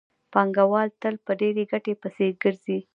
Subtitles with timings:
[0.33, 2.79] پانګوال تل په ډېرې ګټې پسې ګرځي